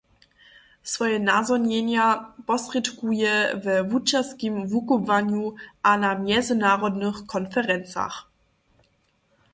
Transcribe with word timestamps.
Swoje 0.91 1.17
nazhonjenja 1.29 2.05
posrědkuje 2.47 3.33
we 3.63 3.75
wučerskim 3.89 4.55
wukubłanju 4.71 5.45
a 5.89 5.97
na 6.03 6.11
mjezynarodnych 6.23 7.17
konferencach. 7.33 8.15